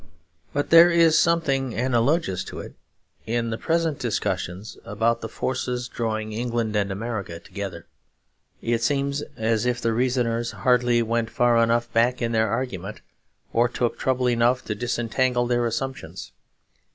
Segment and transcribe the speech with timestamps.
[0.51, 2.73] But there is something analogous to it
[3.27, 7.85] in the present discussions about the forces drawing England and America together.
[8.63, 13.01] It seems as if the reasoners hardly went far enough back in their argument,
[13.53, 16.31] or took trouble enough to disentangle their assumptions.